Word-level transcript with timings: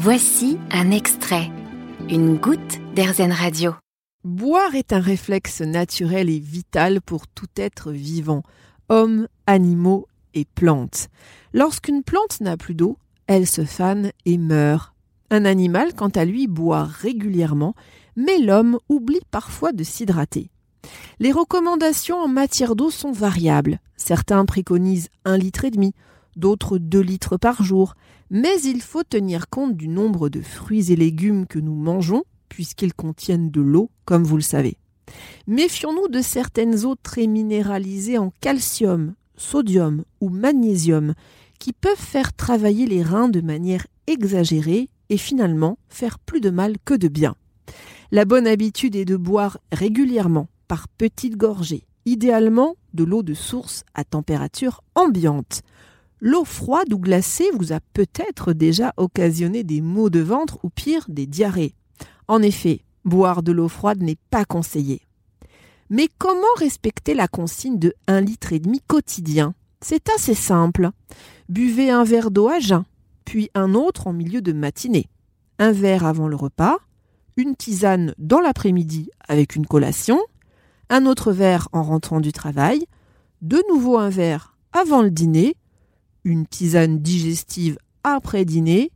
Voici 0.00 0.58
un 0.70 0.92
extrait, 0.92 1.50
une 2.08 2.36
goutte 2.36 2.78
d'Airzen 2.94 3.32
Radio. 3.32 3.74
Boire 4.22 4.76
est 4.76 4.92
un 4.92 5.00
réflexe 5.00 5.60
naturel 5.60 6.30
et 6.30 6.38
vital 6.38 7.00
pour 7.00 7.26
tout 7.26 7.48
être 7.56 7.90
vivant, 7.90 8.44
hommes, 8.90 9.26
animaux 9.48 10.06
et 10.34 10.44
plantes. 10.54 11.08
Lorsqu'une 11.52 12.04
plante 12.04 12.40
n'a 12.40 12.56
plus 12.56 12.76
d'eau, 12.76 12.96
elle 13.26 13.48
se 13.48 13.64
fane 13.64 14.12
et 14.24 14.38
meurt. 14.38 14.94
Un 15.30 15.44
animal, 15.44 15.92
quant 15.94 16.10
à 16.10 16.24
lui, 16.24 16.46
boit 16.46 16.84
régulièrement, 16.84 17.74
mais 18.14 18.38
l'homme 18.38 18.78
oublie 18.88 19.18
parfois 19.32 19.72
de 19.72 19.82
s'hydrater. 19.82 20.48
Les 21.18 21.32
recommandations 21.32 22.18
en 22.18 22.28
matière 22.28 22.76
d'eau 22.76 22.90
sont 22.90 23.10
variables. 23.10 23.80
Certains 23.96 24.44
préconisent 24.44 25.08
un 25.24 25.36
litre 25.36 25.64
et 25.64 25.72
demi, 25.72 25.92
d'autres 26.38 26.78
2 26.78 27.00
litres 27.00 27.36
par 27.36 27.62
jour, 27.62 27.94
mais 28.30 28.60
il 28.62 28.80
faut 28.80 29.04
tenir 29.04 29.48
compte 29.48 29.76
du 29.76 29.88
nombre 29.88 30.28
de 30.28 30.40
fruits 30.40 30.92
et 30.92 30.96
légumes 30.96 31.46
que 31.46 31.58
nous 31.58 31.74
mangeons, 31.74 32.24
puisqu'ils 32.48 32.94
contiennent 32.94 33.50
de 33.50 33.60
l'eau, 33.60 33.90
comme 34.04 34.24
vous 34.24 34.36
le 34.36 34.42
savez. 34.42 34.76
Méfions-nous 35.46 36.08
de 36.08 36.20
certaines 36.20 36.84
eaux 36.84 36.96
très 37.02 37.26
minéralisées 37.26 38.18
en 38.18 38.32
calcium, 38.40 39.14
sodium 39.36 40.04
ou 40.20 40.28
magnésium, 40.28 41.14
qui 41.58 41.72
peuvent 41.72 41.96
faire 41.96 42.32
travailler 42.32 42.86
les 42.86 43.02
reins 43.02 43.28
de 43.28 43.40
manière 43.40 43.86
exagérée 44.06 44.88
et 45.10 45.16
finalement 45.16 45.78
faire 45.88 46.18
plus 46.18 46.40
de 46.40 46.50
mal 46.50 46.76
que 46.84 46.94
de 46.94 47.08
bien. 47.08 47.34
La 48.10 48.24
bonne 48.24 48.46
habitude 48.46 48.96
est 48.96 49.04
de 49.04 49.16
boire 49.16 49.58
régulièrement, 49.72 50.48
par 50.66 50.88
petites 50.88 51.36
gorgées, 51.36 51.86
idéalement 52.04 52.76
de 52.94 53.04
l'eau 53.04 53.22
de 53.22 53.34
source 53.34 53.84
à 53.94 54.04
température 54.04 54.82
ambiante. 54.94 55.62
L'eau 56.20 56.44
froide 56.44 56.92
ou 56.92 56.98
glacée 56.98 57.48
vous 57.54 57.72
a 57.72 57.80
peut-être 57.92 58.52
déjà 58.52 58.92
occasionné 58.96 59.62
des 59.62 59.80
maux 59.80 60.10
de 60.10 60.20
ventre 60.20 60.58
ou 60.64 60.70
pire 60.70 61.04
des 61.08 61.26
diarrhées. 61.26 61.74
En 62.26 62.42
effet, 62.42 62.80
boire 63.04 63.42
de 63.42 63.52
l'eau 63.52 63.68
froide 63.68 64.02
n'est 64.02 64.18
pas 64.30 64.44
conseillé. 64.44 65.02
Mais 65.90 66.08
comment 66.18 66.42
respecter 66.56 67.14
la 67.14 67.28
consigne 67.28 67.78
de 67.78 67.94
1 68.08 68.20
litre 68.20 68.52
et 68.52 68.58
demi 68.58 68.80
quotidien? 68.86 69.54
C'est 69.80 70.08
assez 70.10 70.34
simple. 70.34 70.90
Buvez 71.48 71.90
un 71.90 72.04
verre 72.04 72.30
d'eau 72.30 72.48
à 72.48 72.58
jeun, 72.58 72.84
puis 73.24 73.48
un 73.54 73.74
autre 73.74 74.08
en 74.08 74.12
milieu 74.12 74.42
de 74.42 74.52
matinée. 74.52 75.08
Un 75.58 75.72
verre 75.72 76.04
avant 76.04 76.28
le 76.28 76.36
repas, 76.36 76.78
une 77.36 77.54
tisane 77.54 78.14
dans 78.18 78.40
l'après-midi 78.40 79.10
avec 79.28 79.54
une 79.54 79.66
collation, 79.66 80.20
un 80.90 81.06
autre 81.06 81.32
verre 81.32 81.68
en 81.72 81.82
rentrant 81.82 82.20
du 82.20 82.32
travail, 82.32 82.84
de 83.40 83.62
nouveau 83.70 83.98
un 83.98 84.10
verre 84.10 84.56
avant 84.72 85.02
le 85.02 85.10
dîner, 85.10 85.56
une 86.28 86.46
tisane 86.46 86.98
digestive 86.98 87.78
après 88.04 88.44
dîner, 88.44 88.92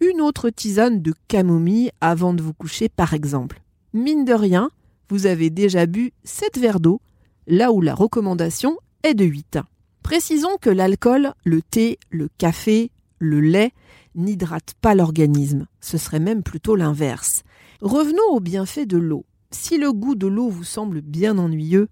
une 0.00 0.20
autre 0.20 0.50
tisane 0.50 1.00
de 1.00 1.14
camomille 1.26 1.90
avant 2.02 2.34
de 2.34 2.42
vous 2.42 2.52
coucher 2.52 2.90
par 2.90 3.14
exemple. 3.14 3.62
Mine 3.94 4.26
de 4.26 4.34
rien, 4.34 4.70
vous 5.08 5.24
avez 5.24 5.48
déjà 5.48 5.86
bu 5.86 6.12
7 6.24 6.58
verres 6.58 6.80
d'eau, 6.80 7.00
là 7.46 7.72
où 7.72 7.80
la 7.80 7.94
recommandation 7.94 8.76
est 9.02 9.14
de 9.14 9.24
8. 9.24 9.60
Précisons 10.02 10.58
que 10.60 10.68
l'alcool, 10.68 11.32
le 11.44 11.62
thé, 11.62 11.98
le 12.10 12.28
café, 12.36 12.90
le 13.18 13.40
lait 13.40 13.72
n'hydratent 14.14 14.74
pas 14.82 14.94
l'organisme, 14.94 15.66
ce 15.80 15.96
serait 15.96 16.20
même 16.20 16.42
plutôt 16.42 16.76
l'inverse. 16.76 17.44
Revenons 17.80 18.30
aux 18.30 18.40
bienfaits 18.40 18.86
de 18.86 18.98
l'eau. 18.98 19.24
Si 19.50 19.78
le 19.78 19.90
goût 19.94 20.14
de 20.14 20.26
l'eau 20.26 20.50
vous 20.50 20.64
semble 20.64 21.00
bien 21.00 21.38
ennuyeux, 21.38 21.88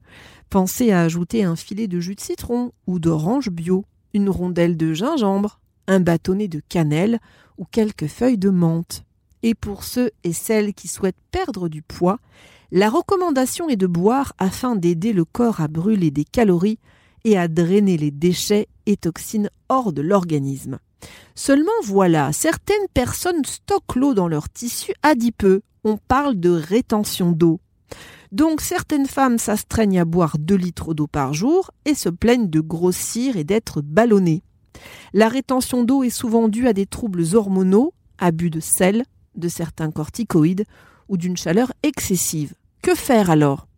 pensez 0.51 0.93
à 0.93 1.01
ajouter 1.01 1.45
un 1.45 1.57
filet 1.57 1.89
de 1.89 1.99
jus 1.99 2.15
de 2.15 2.21
citron 2.21 2.73
ou 2.87 2.99
d'orange 2.99 3.49
bio 3.49 3.87
une 4.17 4.31
rondelle 4.31 4.77
de 4.77 4.93
gingembre, 4.93 5.61
un 5.87 6.01
bâtonnet 6.01 6.49
de 6.49 6.61
cannelle 6.69 7.21
ou 7.59 7.65
quelques 7.65 8.09
feuilles 8.09 8.39
de 8.39 8.51
menthe. 8.51 9.05
Et 9.43 9.55
pour 9.55 9.85
ceux 9.85 10.11
et 10.25 10.33
celles 10.33 10.75
qui 10.75 10.89
souhaitent 10.89 11.15
perdre 11.31 11.69
du 11.69 11.83
poids, 11.83 12.19
la 12.73 12.91
recommandation 12.91 13.69
est 13.69 13.77
de 13.77 13.87
boire 13.87 14.33
afin 14.39 14.75
d'aider 14.75 15.13
le 15.13 15.25
corps 15.25 15.61
à 15.61 15.69
brûler 15.69 16.11
des 16.11 16.25
calories 16.25 16.81
et 17.25 17.39
à 17.39 17.47
drainer 17.47 17.97
les 17.97 18.11
déchets 18.11 18.69
et 18.87 18.97
toxines 18.97 19.51
hors 19.69 19.93
de 19.93 20.03
l'organisme. 20.03 20.79
Seulement 21.35 21.71
voilà, 21.85 22.33
certaines 22.33 22.89
personnes 22.95 23.45
stockent 23.45 23.97
l'eau 23.97 24.15
dans 24.15 24.29
leur 24.29 24.49
tissu 24.49 24.93
adipeux. 25.03 25.63
On 25.85 25.99
parle 25.99 26.41
de 26.41 26.51
rétention 26.51 27.33
d'eau. 27.33 27.61
Donc 28.37 28.61
certaines 28.61 29.07
femmes 29.07 29.39
s'astreignent 29.39 29.99
à 29.99 30.05
boire 30.05 30.37
2 30.39 30.57
litres 30.57 30.93
d'eau 30.93 31.07
par 31.07 31.33
jour 31.33 31.71
et 31.87 31.95
se 31.95 32.11
plaignent 32.11 32.51
de 32.51 32.61
grossir 32.61 33.39
et 33.39 33.45
d'être 33.45 33.81
ballonnées. 33.81 34.43
La 35.15 35.31
rétention 35.31 35.85
d'eau 35.85 36.03
est 36.03 36.11
souvent 36.11 36.49
due 36.49 36.69
à 36.69 36.75
des 36.75 36.85
troubles 36.85 37.35
hormonaux, 37.35 37.95
abus 38.19 38.51
de 38.51 38.61
sel, 38.61 39.07
de 39.37 39.49
certains 39.49 39.91
corticoïdes 39.91 40.67
ou 41.09 41.17
d'une 41.17 41.39
chaleur 41.39 41.73
excessive. 41.83 42.53
Que 42.83 42.95
faire 42.95 43.31
alors? 43.31 43.69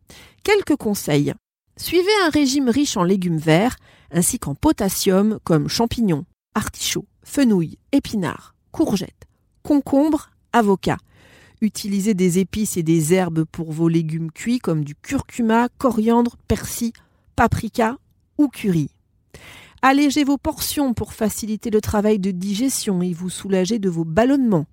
Quelques 0.43 0.75
conseils. 0.75 1.35
Suivez 1.77 2.11
un 2.27 2.31
régime 2.31 2.69
riche 2.69 2.97
en 2.97 3.05
légumes 3.05 3.39
verts 3.39 3.77
ainsi 4.11 4.41
qu'en 4.41 4.57
potassium 4.57 5.39
comme 5.45 5.69
champignons, 5.69 6.25
artichauts, 6.57 7.07
fenouil, 7.23 7.79
épinards, 7.93 8.57
courgettes, 8.73 9.29
concombres, 9.63 10.31
avocats. 10.53 10.99
Utilisez 11.61 12.15
des 12.15 12.39
épices 12.39 12.77
et 12.77 12.85
des 12.85 13.15
herbes 13.15 13.45
pour 13.45 13.73
vos 13.73 13.89
légumes 13.89 14.31
cuits 14.31 14.61
comme 14.61 14.85
du 14.85 14.95
curcuma, 14.95 15.69
coriandre, 15.79 16.37
persil, 16.47 16.93
paprika 17.35 17.97
ou 18.39 18.49
curry. 18.49 18.91
Allégez 19.83 20.25
vos 20.25 20.39
portions 20.39 20.95
pour 20.95 21.13
faciliter 21.13 21.71
le 21.71 21.81
travail 21.81 22.19
de 22.19 22.31
digestion 22.31 23.03
et 23.03 23.13
vous 23.13 23.31
soulager 23.31 23.79
de 23.79 23.89
vos 23.89 24.05
ballonnements. 24.05 24.67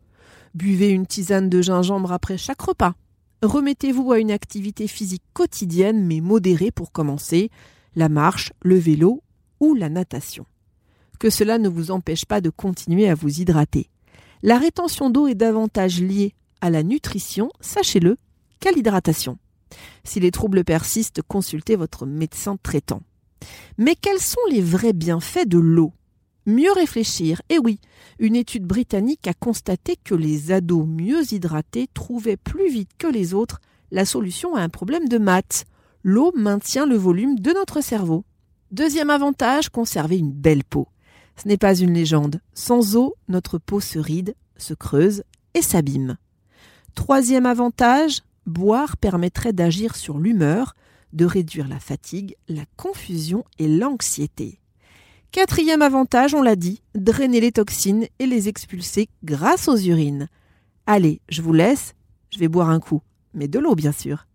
Buvez 0.54 0.90
une 0.90 1.08
tisane 1.08 1.50
de 1.50 1.62
gingembre 1.62 2.12
après 2.12 2.38
chaque 2.38 2.62
repas. 2.62 2.94
Remettez-vous 3.42 4.12
à 4.12 4.20
une 4.20 4.32
activité 4.32 4.88
physique 4.88 5.24
quotidienne 5.34 6.06
mais 6.06 6.22
modérée 6.22 6.72
pour 6.72 6.92
commencer, 6.92 7.50
la 7.96 8.10
marche, 8.10 8.54
le 8.62 8.78
vélo 8.78 9.22
ou 9.60 9.74
la 9.74 9.90
natation. 9.90 10.46
Que 11.20 11.30
cela 11.30 11.58
ne 11.58 11.70
vous 11.70 11.92
empêche 11.92 12.26
pas 12.26 12.42
de 12.42 12.50
continuer 12.50 13.10
à 13.10 13.16
vous 13.16 13.42
hydrater. 13.42 13.90
La 14.44 14.58
rétention 14.60 15.10
d'eau 15.10 15.28
est 15.28 15.36
davantage 15.36 16.02
liée 16.02 16.34
à 16.66 16.72
la 16.72 16.82
nutrition, 16.82 17.52
sachez-le, 17.62 18.18
qu'à 18.60 18.72
l'hydratation. 18.72 19.38
Si 20.04 20.20
les 20.20 20.32
troubles 20.32 20.64
persistent, 20.64 21.22
consultez 21.22 21.76
votre 21.76 22.08
médecin 22.08 22.58
traitant. 22.64 23.04
Mais 23.78 23.96
quels 23.96 24.20
sont 24.20 24.42
les 24.50 24.62
vrais 24.62 24.94
bienfaits 24.94 25.48
de 25.48 25.60
l'eau? 25.60 25.94
Mieux 26.48 26.72
réfléchir. 26.72 27.44
Eh 27.50 27.60
oui, 27.60 27.80
une 28.18 28.36
étude 28.36 28.66
britannique 28.66 29.28
a 29.28 29.36
constaté 29.36 29.96
que 30.04 30.16
les 30.16 30.52
ados 30.52 30.88
mieux 30.88 31.32
hydratés 31.32 31.88
trouvaient 31.94 32.36
plus 32.36 32.72
vite 32.72 32.90
que 32.98 33.08
les 33.08 33.36
autres 33.36 33.62
la 33.92 34.04
solution 34.04 34.56
à 34.56 34.62
un 34.62 34.70
problème 34.70 35.08
de 35.08 35.20
maths. 35.20 35.66
L'eau 36.02 36.32
maintient 36.36 36.88
le 36.88 36.96
volume 36.96 37.38
de 37.38 37.52
notre 37.52 37.82
cerveau. 37.82 38.26
Deuxième 38.72 39.12
avantage, 39.12 39.70
conserver 39.70 40.18
une 40.18 40.32
belle 40.32 40.64
peau. 40.64 40.88
Ce 41.36 41.48
n'est 41.48 41.58
pas 41.58 41.76
une 41.76 41.94
légende. 41.94 42.42
Sans 42.56 42.96
eau, 42.96 43.14
notre 43.28 43.60
peau 43.60 43.80
se 43.80 44.00
ride, 44.00 44.34
se 44.58 44.74
creuse 44.74 45.24
et 45.54 45.62
s'abîme. 45.62 46.18
Troisième 46.96 47.46
avantage, 47.46 48.22
boire 48.46 48.98
permettrait 48.98 49.54
d'agir 49.54 49.96
sur 49.96 50.18
l'humeur, 50.18 50.74
de 51.14 51.26
réduire 51.26 51.68
la 51.68 51.80
fatigue, 51.80 52.36
la 52.48 52.64
confusion 52.78 53.44
et 53.60 53.68
l'anxiété. 53.68 54.60
Quatrième 55.32 55.82
avantage, 55.82 56.34
on 56.34 56.42
l'a 56.42 56.56
dit, 56.56 56.82
drainer 56.96 57.42
les 57.42 57.52
toxines 57.52 58.08
et 58.20 58.26
les 58.26 58.48
expulser 58.48 59.10
grâce 59.24 59.68
aux 59.68 59.78
urines. 59.78 60.30
Allez, 60.88 61.20
je 61.30 61.42
vous 61.42 61.54
laisse, 61.54 61.94
je 62.34 62.40
vais 62.40 62.48
boire 62.48 62.70
un 62.70 62.80
coup, 62.80 63.02
mais 63.34 63.48
de 63.48 63.60
l'eau 63.60 63.76
bien 63.76 63.92
sûr. 63.92 64.28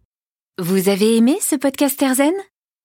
Vous 0.59 0.88
avez 0.91 1.16
aimé 1.16 1.38
ce 1.41 1.56
podcast 1.56 2.00
Erzen 2.03 2.34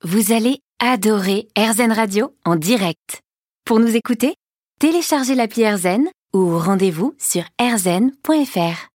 Vous 0.03 0.31
allez 0.31 0.59
adorer 0.79 1.49
Erzen 1.55 1.91
Radio 1.91 2.33
en 2.45 2.55
direct. 2.55 3.21
Pour 3.65 3.79
nous 3.79 3.95
écouter, 3.95 4.35
téléchargez 4.79 5.35
l'appli 5.35 5.63
Erzen 5.63 6.07
ou 6.33 6.57
rendez-vous 6.57 7.13
sur 7.17 7.43
erzen.fr. 7.59 8.79